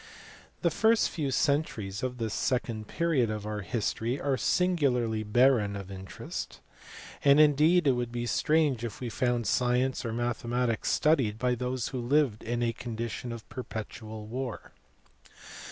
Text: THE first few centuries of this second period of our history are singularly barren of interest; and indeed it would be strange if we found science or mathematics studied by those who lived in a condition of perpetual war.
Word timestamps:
THE 0.63 0.71
first 0.71 1.11
few 1.11 1.29
centuries 1.29 2.01
of 2.01 2.17
this 2.17 2.33
second 2.33 2.87
period 2.87 3.29
of 3.29 3.45
our 3.45 3.61
history 3.61 4.19
are 4.19 4.35
singularly 4.35 5.21
barren 5.21 5.75
of 5.75 5.91
interest; 5.91 6.59
and 7.23 7.39
indeed 7.39 7.85
it 7.85 7.91
would 7.91 8.11
be 8.11 8.25
strange 8.25 8.83
if 8.83 8.99
we 8.99 9.09
found 9.11 9.45
science 9.45 10.03
or 10.03 10.11
mathematics 10.11 10.89
studied 10.89 11.37
by 11.37 11.53
those 11.53 11.89
who 11.89 12.01
lived 12.01 12.41
in 12.41 12.63
a 12.63 12.73
condition 12.73 13.31
of 13.31 13.47
perpetual 13.47 14.25
war. 14.25 14.71